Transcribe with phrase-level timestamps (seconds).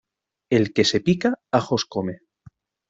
[0.49, 2.21] El que se pica ajos come.